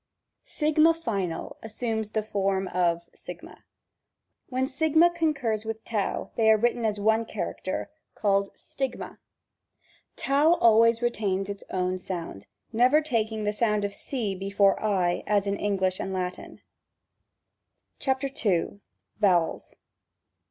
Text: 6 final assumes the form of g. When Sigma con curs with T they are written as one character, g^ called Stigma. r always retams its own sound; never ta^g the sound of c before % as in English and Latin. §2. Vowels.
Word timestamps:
6 0.45 0.81
final 1.03 1.57
assumes 1.61 2.09
the 2.09 2.23
form 2.23 2.67
of 2.69 3.03
g. 3.15 3.39
When 4.49 4.65
Sigma 4.65 5.11
con 5.13 5.31
curs 5.35 5.63
with 5.63 5.83
T 5.83 5.93
they 6.35 6.49
are 6.49 6.57
written 6.57 6.85
as 6.85 6.99
one 6.99 7.23
character, 7.23 7.91
g^ 7.93 8.15
called 8.19 8.57
Stigma. 8.57 9.19
r 10.27 10.53
always 10.59 11.01
retams 11.03 11.49
its 11.49 11.63
own 11.69 11.99
sound; 11.99 12.47
never 12.73 12.99
ta^g 12.99 13.45
the 13.45 13.53
sound 13.53 13.85
of 13.85 13.93
c 13.93 14.33
before 14.33 14.75
% 15.07 15.27
as 15.29 15.45
in 15.45 15.55
English 15.57 15.99
and 15.99 16.11
Latin. 16.11 16.61
§2. 17.99 18.79
Vowels. 19.19 19.75